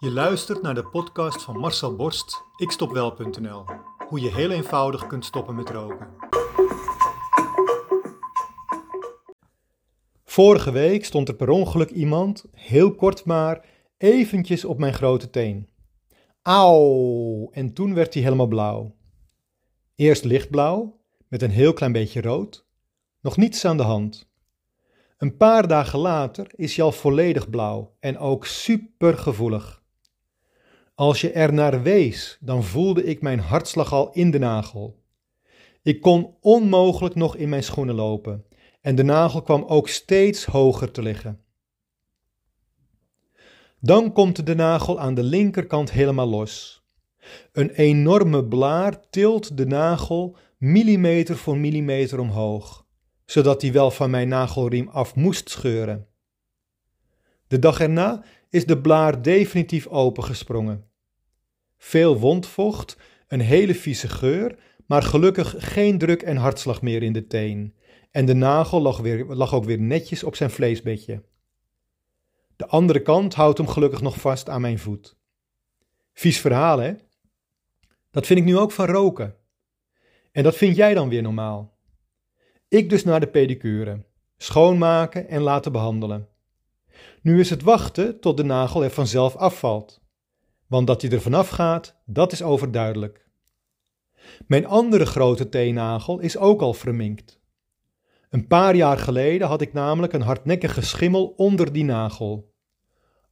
Je 0.00 0.10
luistert 0.10 0.62
naar 0.62 0.74
de 0.74 0.84
podcast 0.84 1.42
van 1.42 1.58
Marcel 1.58 1.96
Borst, 1.96 2.42
ikstopwel.nl. 2.56 3.64
Hoe 4.08 4.20
je 4.20 4.34
heel 4.34 4.50
eenvoudig 4.50 5.06
kunt 5.06 5.24
stoppen 5.24 5.54
met 5.54 5.70
roken. 5.70 6.08
Vorige 10.24 10.70
week 10.70 11.04
stond 11.04 11.28
er 11.28 11.34
per 11.34 11.48
ongeluk 11.48 11.90
iemand, 11.90 12.44
heel 12.52 12.94
kort 12.94 13.24
maar, 13.24 13.66
eventjes 13.96 14.64
op 14.64 14.78
mijn 14.78 14.94
grote 14.94 15.30
teen. 15.30 15.68
Auw! 16.42 17.50
En 17.50 17.72
toen 17.72 17.94
werd 17.94 18.14
hij 18.14 18.22
helemaal 18.22 18.46
blauw. 18.46 18.94
Eerst 19.94 20.24
lichtblauw, 20.24 21.00
met 21.28 21.42
een 21.42 21.50
heel 21.50 21.72
klein 21.72 21.92
beetje 21.92 22.20
rood. 22.20 22.66
Nog 23.20 23.36
niets 23.36 23.64
aan 23.64 23.76
de 23.76 23.82
hand. 23.82 24.30
Een 25.16 25.36
paar 25.36 25.68
dagen 25.68 25.98
later 25.98 26.46
is 26.54 26.76
hij 26.76 26.84
al 26.84 26.92
volledig 26.92 27.50
blauw 27.50 27.96
en 28.00 28.18
ook 28.18 28.46
super 28.46 29.18
gevoelig. 29.18 29.77
Als 30.98 31.20
je 31.20 31.32
er 31.32 31.52
naar 31.52 31.82
wees, 31.82 32.38
dan 32.40 32.64
voelde 32.64 33.04
ik 33.04 33.22
mijn 33.22 33.38
hartslag 33.38 33.92
al 33.92 34.12
in 34.12 34.30
de 34.30 34.38
nagel. 34.38 35.02
Ik 35.82 36.00
kon 36.00 36.34
onmogelijk 36.40 37.14
nog 37.14 37.36
in 37.36 37.48
mijn 37.48 37.62
schoenen 37.62 37.94
lopen 37.94 38.44
en 38.80 38.94
de 38.94 39.02
nagel 39.02 39.42
kwam 39.42 39.64
ook 39.64 39.88
steeds 39.88 40.44
hoger 40.44 40.90
te 40.90 41.02
liggen. 41.02 41.40
Dan 43.80 44.12
komt 44.12 44.46
de 44.46 44.54
nagel 44.54 45.00
aan 45.00 45.14
de 45.14 45.22
linkerkant 45.22 45.90
helemaal 45.90 46.28
los. 46.28 46.84
Een 47.52 47.70
enorme 47.70 48.44
blaar 48.44 49.10
tilt 49.10 49.56
de 49.56 49.66
nagel 49.66 50.36
millimeter 50.56 51.36
voor 51.36 51.56
millimeter 51.56 52.20
omhoog 52.20 52.86
zodat 53.24 53.62
hij 53.62 53.72
wel 53.72 53.90
van 53.90 54.10
mijn 54.10 54.28
nagelriem 54.28 54.88
af 54.88 55.14
moest 55.14 55.50
scheuren. 55.50 56.06
De 57.46 57.58
dag 57.58 57.80
erna 57.80 58.24
is 58.50 58.66
de 58.66 58.80
blaar 58.80 59.22
definitief 59.22 59.86
opengesprongen. 59.86 60.87
Veel 61.78 62.18
wondvocht, 62.18 62.96
een 63.28 63.40
hele 63.40 63.74
vieze 63.74 64.08
geur, 64.08 64.58
maar 64.86 65.02
gelukkig 65.02 65.54
geen 65.58 65.98
druk 65.98 66.22
en 66.22 66.36
hartslag 66.36 66.82
meer 66.82 67.02
in 67.02 67.12
de 67.12 67.26
teen. 67.26 67.74
En 68.10 68.24
de 68.24 68.34
nagel 68.34 68.80
lag, 68.80 68.98
weer, 68.98 69.24
lag 69.24 69.54
ook 69.54 69.64
weer 69.64 69.78
netjes 69.78 70.24
op 70.24 70.36
zijn 70.36 70.50
vleesbedje. 70.50 71.22
De 72.56 72.66
andere 72.66 73.02
kant 73.02 73.34
houdt 73.34 73.58
hem 73.58 73.68
gelukkig 73.68 74.00
nog 74.00 74.20
vast 74.20 74.48
aan 74.48 74.60
mijn 74.60 74.78
voet. 74.78 75.16
Vies 76.12 76.40
verhaal, 76.40 76.78
hè? 76.78 76.94
Dat 78.10 78.26
vind 78.26 78.38
ik 78.38 78.44
nu 78.44 78.56
ook 78.56 78.72
van 78.72 78.86
roken. 78.86 79.36
En 80.32 80.42
dat 80.42 80.56
vind 80.56 80.76
jij 80.76 80.94
dan 80.94 81.08
weer 81.08 81.22
normaal. 81.22 81.76
Ik 82.68 82.90
dus 82.90 83.04
naar 83.04 83.20
de 83.20 83.28
pedicure. 83.28 84.04
Schoonmaken 84.36 85.28
en 85.28 85.40
laten 85.40 85.72
behandelen. 85.72 86.28
Nu 87.22 87.40
is 87.40 87.50
het 87.50 87.62
wachten 87.62 88.20
tot 88.20 88.36
de 88.36 88.42
nagel 88.42 88.84
er 88.84 88.90
vanzelf 88.90 89.36
afvalt. 89.36 90.00
Want 90.68 90.86
dat 90.86 91.02
hij 91.02 91.10
er 91.10 91.20
vanaf 91.20 91.48
gaat, 91.48 91.96
dat 92.06 92.32
is 92.32 92.42
overduidelijk. 92.42 93.28
Mijn 94.46 94.66
andere 94.66 95.06
grote 95.06 95.48
teennagel 95.48 96.18
is 96.18 96.36
ook 96.36 96.60
al 96.60 96.74
verminkt. 96.74 97.40
Een 98.30 98.46
paar 98.46 98.74
jaar 98.74 98.98
geleden 98.98 99.48
had 99.48 99.60
ik 99.60 99.72
namelijk 99.72 100.12
een 100.12 100.22
hardnekkige 100.22 100.82
schimmel 100.82 101.26
onder 101.36 101.72
die 101.72 101.84
nagel. 101.84 102.54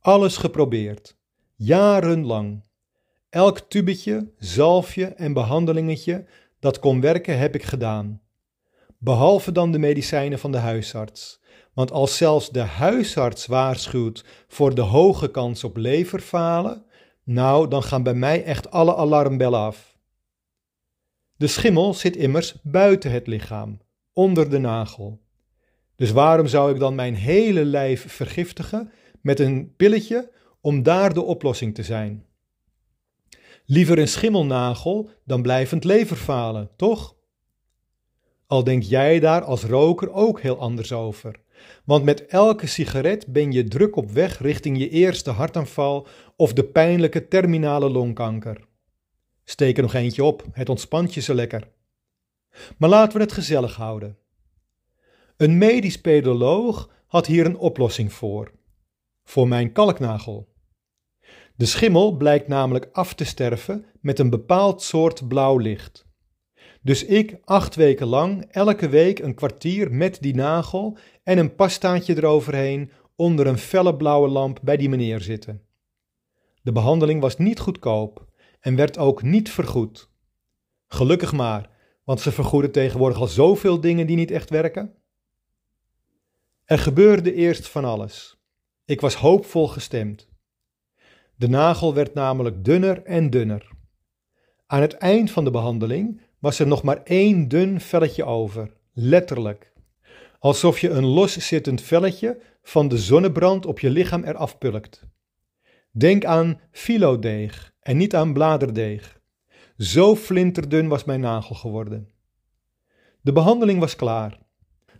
Alles 0.00 0.36
geprobeerd, 0.36 1.16
jarenlang. 1.56 2.64
Elk 3.28 3.58
tubetje, 3.58 4.32
zalfje 4.38 5.06
en 5.06 5.32
behandelingetje 5.32 6.26
dat 6.58 6.78
kon 6.78 7.00
werken 7.00 7.38
heb 7.38 7.54
ik 7.54 7.62
gedaan 7.62 8.20
behalve 9.02 9.52
dan 9.52 9.72
de 9.72 9.78
medicijnen 9.78 10.38
van 10.38 10.52
de 10.52 10.58
huisarts. 10.58 11.40
Want 11.74 11.92
als 11.92 12.16
zelfs 12.16 12.50
de 12.50 12.60
huisarts 12.60 13.46
waarschuwt 13.46 14.24
voor 14.48 14.74
de 14.74 14.80
hoge 14.80 15.30
kans 15.30 15.64
op 15.64 15.76
leverfalen, 15.76 16.84
nou, 17.30 17.68
dan 17.68 17.82
gaan 17.82 18.02
bij 18.02 18.14
mij 18.14 18.44
echt 18.44 18.70
alle 18.70 18.96
alarmbellen 18.96 19.58
af. 19.58 19.98
De 21.36 21.46
schimmel 21.46 21.94
zit 21.94 22.16
immers 22.16 22.54
buiten 22.62 23.10
het 23.10 23.26
lichaam, 23.26 23.80
onder 24.12 24.50
de 24.50 24.58
nagel. 24.58 25.20
Dus 25.96 26.10
waarom 26.10 26.46
zou 26.46 26.72
ik 26.72 26.78
dan 26.78 26.94
mijn 26.94 27.14
hele 27.14 27.64
lijf 27.64 28.12
vergiftigen 28.12 28.92
met 29.20 29.40
een 29.40 29.74
pilletje 29.76 30.32
om 30.60 30.82
daar 30.82 31.14
de 31.14 31.22
oplossing 31.22 31.74
te 31.74 31.82
zijn? 31.82 32.26
Liever 33.64 33.98
een 33.98 34.08
schimmelnagel 34.08 35.10
dan 35.24 35.42
blijvend 35.42 35.84
leverfalen, 35.84 36.70
toch? 36.76 37.16
Al 38.46 38.64
denk 38.64 38.82
jij 38.82 39.20
daar 39.20 39.42
als 39.42 39.64
roker 39.64 40.12
ook 40.12 40.40
heel 40.40 40.58
anders 40.58 40.92
over. 40.92 41.40
Want 41.84 42.04
met 42.04 42.26
elke 42.26 42.66
sigaret 42.66 43.26
ben 43.26 43.52
je 43.52 43.64
druk 43.64 43.96
op 43.96 44.10
weg 44.10 44.38
richting 44.38 44.78
je 44.78 44.88
eerste 44.88 45.30
hartaanval 45.30 46.06
of 46.36 46.52
de 46.52 46.64
pijnlijke 46.64 47.28
terminale 47.28 47.90
longkanker. 47.90 48.68
Steek 49.44 49.76
er 49.76 49.82
nog 49.82 49.94
eentje 49.94 50.24
op, 50.24 50.44
het 50.52 50.68
ontspant 50.68 51.14
je 51.14 51.20
zo 51.20 51.34
lekker. 51.34 51.68
Maar 52.76 52.88
laten 52.88 53.16
we 53.16 53.22
het 53.22 53.32
gezellig 53.32 53.76
houden. 53.76 54.18
Een 55.36 55.58
medisch 55.58 56.00
pedoloog 56.00 56.90
had 57.06 57.26
hier 57.26 57.46
een 57.46 57.58
oplossing 57.58 58.12
voor. 58.12 58.52
Voor 59.24 59.48
mijn 59.48 59.72
kalknagel. 59.72 60.48
De 61.56 61.66
schimmel 61.66 62.16
blijkt 62.16 62.48
namelijk 62.48 62.88
af 62.92 63.14
te 63.14 63.24
sterven 63.24 63.84
met 64.00 64.18
een 64.18 64.30
bepaald 64.30 64.82
soort 64.82 65.28
blauw 65.28 65.56
licht. 65.56 66.08
Dus 66.82 67.04
ik 67.04 67.38
acht 67.44 67.74
weken 67.74 68.06
lang, 68.06 68.44
elke 68.50 68.88
week 68.88 69.18
een 69.18 69.34
kwartier 69.34 69.92
met 69.92 70.18
die 70.20 70.34
nagel 70.34 70.96
en 71.22 71.38
een 71.38 71.54
pastaatje 71.54 72.16
eroverheen 72.16 72.90
onder 73.16 73.46
een 73.46 73.58
felle 73.58 73.96
blauwe 73.96 74.28
lamp 74.28 74.58
bij 74.62 74.76
die 74.76 74.88
meneer 74.88 75.20
zitten. 75.20 75.62
De 76.62 76.72
behandeling 76.72 77.20
was 77.20 77.36
niet 77.36 77.58
goedkoop 77.58 78.26
en 78.60 78.76
werd 78.76 78.98
ook 78.98 79.22
niet 79.22 79.50
vergoed. 79.50 80.10
Gelukkig 80.86 81.32
maar, 81.32 81.70
want 82.04 82.20
ze 82.20 82.32
vergoeden 82.32 82.72
tegenwoordig 82.72 83.18
al 83.18 83.26
zoveel 83.26 83.80
dingen 83.80 84.06
die 84.06 84.16
niet 84.16 84.30
echt 84.30 84.50
werken. 84.50 84.94
Er 86.64 86.78
gebeurde 86.78 87.34
eerst 87.34 87.68
van 87.68 87.84
alles. 87.84 88.38
Ik 88.84 89.00
was 89.00 89.14
hoopvol 89.14 89.68
gestemd. 89.68 90.28
De 91.36 91.48
nagel 91.48 91.94
werd 91.94 92.14
namelijk 92.14 92.64
dunner 92.64 93.02
en 93.02 93.30
dunner. 93.30 93.70
Aan 94.66 94.80
het 94.80 94.92
eind 94.92 95.30
van 95.30 95.44
de 95.44 95.50
behandeling 95.50 96.20
was 96.40 96.58
er 96.58 96.66
nog 96.66 96.82
maar 96.82 97.02
één 97.04 97.48
dun 97.48 97.80
velletje 97.80 98.24
over, 98.24 98.72
letterlijk. 98.92 99.72
Alsof 100.38 100.78
je 100.78 100.90
een 100.90 101.06
loszittend 101.06 101.82
velletje 101.82 102.40
van 102.62 102.88
de 102.88 102.98
zonnebrand 102.98 103.66
op 103.66 103.78
je 103.78 103.90
lichaam 103.90 104.24
eraf 104.24 104.58
pulkt. 104.58 105.06
Denk 105.90 106.24
aan 106.24 106.60
filodeeg 106.70 107.72
en 107.80 107.96
niet 107.96 108.14
aan 108.14 108.32
bladerdeeg. 108.32 109.20
Zo 109.76 110.16
flinterdun 110.16 110.88
was 110.88 111.04
mijn 111.04 111.20
nagel 111.20 111.54
geworden. 111.54 112.08
De 113.20 113.32
behandeling 113.32 113.80
was 113.80 113.96
klaar. 113.96 114.38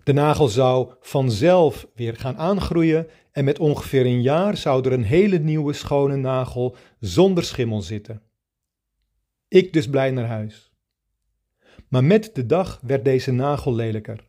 De 0.04 0.12
nagel 0.12 0.48
zou 0.48 0.92
vanzelf 1.00 1.86
weer 1.94 2.16
gaan 2.16 2.36
aangroeien 2.36 3.08
en 3.32 3.44
met 3.44 3.58
ongeveer 3.58 4.06
een 4.06 4.22
jaar 4.22 4.56
zou 4.56 4.84
er 4.84 4.92
een 4.92 5.04
hele 5.04 5.38
nieuwe 5.38 5.72
schone 5.72 6.16
nagel 6.16 6.76
zonder 6.98 7.44
schimmel 7.44 7.82
zitten. 7.82 8.22
Ik 9.48 9.72
dus 9.72 9.88
blij 9.88 10.10
naar 10.10 10.26
huis. 10.26 10.69
Maar 11.90 12.04
met 12.04 12.30
de 12.32 12.46
dag 12.46 12.80
werd 12.82 13.04
deze 13.04 13.32
nagel 13.32 13.74
lelijker. 13.74 14.24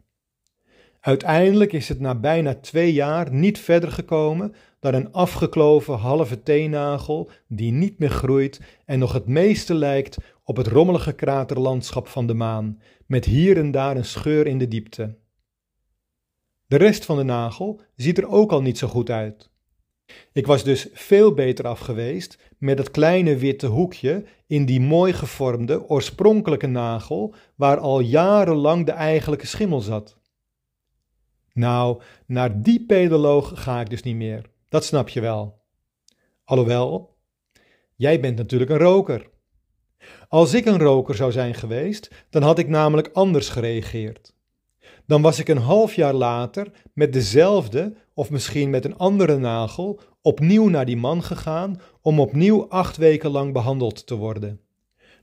Uiteindelijk 1.00 1.74
is 1.74 1.90
het 1.90 2.00
na 2.00 2.16
bijna 2.16 2.56
twee 2.56 2.94
jaar 2.94 3.34
niet 3.34 3.60
verder 3.60 3.92
gekomen 3.92 4.54
dan 4.80 4.94
een 4.94 5.12
afgekloven 5.12 5.98
halve 5.98 6.44
teennagel 6.44 7.30
die 7.48 7.72
niet 7.72 8.00
meer 8.00 8.10
groeit 8.10 8.62
en 8.86 9.00
nog 9.00 9.14
het 9.14 9.26
meeste 9.28 9.74
lijkt 9.74 10.18
op 10.44 10.58
het 10.58 10.68
rommelige 10.68 11.14
kraterlandschap 11.14 12.08
van 12.08 12.28
de 12.28 12.34
maan, 12.34 12.82
met 13.06 13.26
hier 13.26 13.58
en 13.58 13.72
daar 13.72 13.96
een 13.96 14.06
scheur 14.06 14.48
in 14.48 14.58
de 14.58 14.68
diepte. 14.68 15.18
De 16.66 16.78
rest 16.78 17.06
van 17.06 17.18
de 17.18 17.24
nagel 17.24 17.82
ziet 17.96 18.18
er 18.18 18.28
ook 18.28 18.52
al 18.52 18.62
niet 18.62 18.78
zo 18.78 18.88
goed 18.88 19.10
uit. 19.10 19.51
Ik 20.34 20.48
was 20.48 20.64
dus 20.64 20.88
veel 20.94 21.34
beter 21.34 21.68
af 21.68 21.80
geweest 21.80 22.38
met 22.58 22.78
het 22.78 22.92
kleine 22.92 23.36
witte 23.36 23.68
hoekje 23.68 24.24
in 24.48 24.66
die 24.66 24.82
mooi 24.82 25.14
gevormde 25.14 25.90
oorspronkelijke 25.90 26.68
nagel 26.68 27.34
waar 27.56 27.78
al 27.78 28.00
jarenlang 28.00 28.86
de 28.86 28.92
eigenlijke 28.92 29.48
schimmel 29.48 29.82
zat. 29.82 30.20
Nou, 31.54 32.02
naar 32.26 32.62
die 32.62 32.86
pedoloog 32.86 33.52
ga 33.64 33.82
ik 33.82 33.90
dus 33.90 34.04
niet 34.04 34.16
meer. 34.16 34.50
Dat 34.70 34.86
snap 34.86 35.10
je 35.10 35.22
wel. 35.22 35.62
Alhoewel, 36.44 37.18
jij 37.96 38.20
bent 38.20 38.38
natuurlijk 38.38 38.72
een 38.72 38.78
roker. 38.78 39.30
Als 40.28 40.54
ik 40.54 40.66
een 40.66 40.80
roker 40.80 41.16
zou 41.16 41.32
zijn 41.32 41.54
geweest, 41.54 42.26
dan 42.30 42.42
had 42.42 42.60
ik 42.60 42.68
namelijk 42.68 43.10
anders 43.14 43.50
gereageerd. 43.50 44.34
Dan 45.06 45.22
was 45.22 45.40
ik 45.40 45.48
een 45.48 45.58
half 45.58 45.96
jaar 45.96 46.14
later 46.14 46.72
met 46.94 47.14
dezelfde 47.14 47.96
of 48.22 48.30
misschien 48.30 48.70
met 48.70 48.86
een 48.86 48.98
andere 48.98 49.38
nagel 49.38 50.00
opnieuw 50.22 50.68
naar 50.68 50.86
die 50.86 50.98
man 50.98 51.24
gegaan 51.24 51.82
om 52.02 52.20
opnieuw 52.20 52.68
acht 52.70 52.98
weken 52.98 53.32
lang 53.32 53.54
behandeld 53.54 54.06
te 54.06 54.16
worden. 54.16 54.60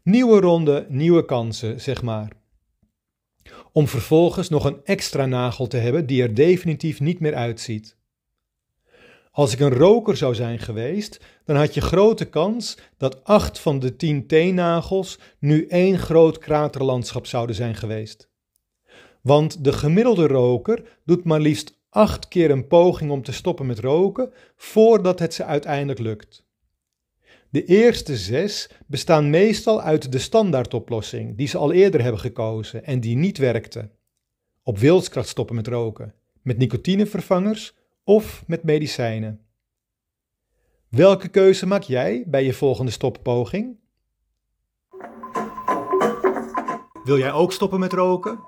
Nieuwe 0.02 0.40
ronde, 0.40 0.86
nieuwe 0.88 1.24
kansen, 1.24 1.80
zeg 1.80 2.02
maar. 2.02 2.32
Om 3.72 3.88
vervolgens 3.88 4.48
nog 4.48 4.64
een 4.64 4.80
extra 4.84 5.26
nagel 5.26 5.66
te 5.66 5.76
hebben 5.76 6.06
die 6.06 6.22
er 6.22 6.34
definitief 6.34 7.00
niet 7.00 7.20
meer 7.20 7.34
uitziet. 7.34 7.96
Als 9.30 9.52
ik 9.52 9.60
een 9.60 9.74
roker 9.74 10.16
zou 10.16 10.34
zijn 10.34 10.58
geweest, 10.58 11.20
dan 11.44 11.56
had 11.56 11.74
je 11.74 11.80
grote 11.80 12.24
kans 12.24 12.78
dat 12.96 13.24
acht 13.24 13.58
van 13.58 13.78
de 13.78 13.96
tien 13.96 14.26
teennagels 14.26 15.18
nu 15.38 15.66
één 15.66 15.98
groot 15.98 16.38
kraterlandschap 16.38 17.26
zouden 17.26 17.56
zijn 17.56 17.74
geweest. 17.74 18.28
Want 19.22 19.64
de 19.64 19.72
gemiddelde 19.72 20.26
roker 20.26 20.98
doet 21.04 21.24
maar 21.24 21.40
liefst 21.40 21.77
acht 21.90 22.28
keer 22.28 22.50
een 22.50 22.66
poging 22.66 23.10
om 23.10 23.22
te 23.22 23.32
stoppen 23.32 23.66
met 23.66 23.78
roken 23.78 24.32
voordat 24.56 25.18
het 25.18 25.34
ze 25.34 25.44
uiteindelijk 25.44 25.98
lukt. 25.98 26.46
De 27.50 27.64
eerste 27.64 28.16
zes 28.16 28.70
bestaan 28.86 29.30
meestal 29.30 29.80
uit 29.80 30.12
de 30.12 30.18
standaardoplossing 30.18 31.36
die 31.36 31.46
ze 31.46 31.58
al 31.58 31.72
eerder 31.72 32.02
hebben 32.02 32.20
gekozen 32.20 32.84
en 32.84 33.00
die 33.00 33.16
niet 33.16 33.38
werkte. 33.38 33.90
Op 34.62 34.78
wilskracht 34.78 35.28
stoppen 35.28 35.54
met 35.54 35.66
roken, 35.66 36.14
met 36.42 36.58
nicotinevervangers 36.58 37.74
of 38.04 38.44
met 38.46 38.62
medicijnen. 38.62 39.40
Welke 40.88 41.28
keuze 41.28 41.66
maak 41.66 41.82
jij 41.82 42.24
bij 42.26 42.44
je 42.44 42.52
volgende 42.52 42.90
stoppoging? 42.90 43.76
Wil 47.04 47.18
jij 47.18 47.32
ook 47.32 47.52
stoppen 47.52 47.80
met 47.80 47.92
roken? 47.92 48.47